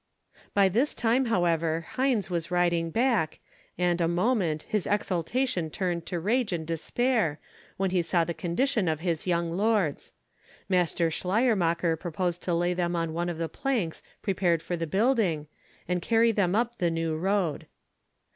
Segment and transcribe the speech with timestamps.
[0.55, 3.37] By this time, however, Heinz was riding back,
[3.77, 7.39] and a moment his exultation changed to rage and despair,
[7.77, 10.11] when he saw the condition of his young lords.
[10.67, 15.45] Master Schleiermacher proposed to lay them on some of the planks prepared for the building,
[15.87, 17.67] and carry them up the new road.